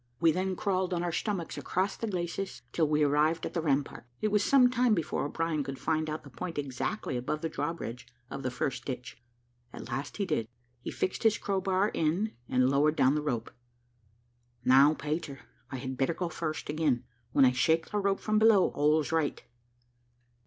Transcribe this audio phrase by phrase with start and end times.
[0.19, 4.07] We then crawled on our stomachs across the glacis till we arrived at the rampart.
[4.19, 8.07] It was some time before O'Brien could find out the point exactly above the drawbridge
[8.31, 9.21] of the first ditch;
[9.71, 10.47] at last he did
[10.81, 13.51] he fixed his crow bar in, and lowered down the rope.
[14.65, 15.41] "Now, Peter,
[15.71, 19.43] I had better go first again; when I shake the rope from below, all's right."